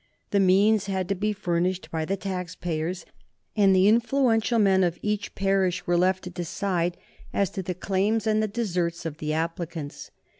[0.31, 3.05] The means had to be furnished by the taxpayers,
[3.55, 6.97] and the influential men of each parish were left to decide
[7.31, 10.09] as to the claims and the deserts of the applicants.